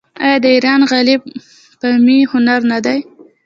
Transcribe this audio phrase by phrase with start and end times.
[0.23, 1.15] آیا د ایران غالۍ
[1.79, 2.97] بافي هنر نه دی؟